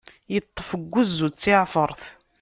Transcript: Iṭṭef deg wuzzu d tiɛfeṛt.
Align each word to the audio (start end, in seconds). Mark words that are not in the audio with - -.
Iṭṭef 0.39 0.69
deg 0.75 0.85
wuzzu 0.91 1.27
d 1.29 1.35
tiɛfeṛt. 1.41 2.01